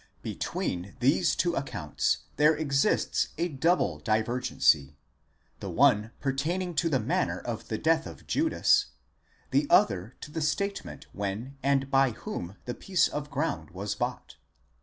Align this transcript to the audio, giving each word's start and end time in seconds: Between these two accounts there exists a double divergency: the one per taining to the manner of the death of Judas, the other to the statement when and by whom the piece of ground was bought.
Between 0.23 0.95
these 0.99 1.35
two 1.35 1.53
accounts 1.53 2.23
there 2.37 2.55
exists 2.55 3.27
a 3.37 3.49
double 3.49 3.99
divergency: 3.99 4.97
the 5.59 5.69
one 5.69 6.09
per 6.19 6.33
taining 6.33 6.75
to 6.77 6.89
the 6.89 6.99
manner 6.99 7.37
of 7.39 7.67
the 7.67 7.77
death 7.77 8.07
of 8.07 8.25
Judas, 8.25 8.87
the 9.51 9.67
other 9.69 10.15
to 10.21 10.31
the 10.31 10.41
statement 10.41 11.05
when 11.13 11.55
and 11.61 11.91
by 11.91 12.09
whom 12.13 12.55
the 12.65 12.73
piece 12.73 13.09
of 13.09 13.29
ground 13.29 13.69
was 13.69 13.93
bought. 13.93 14.37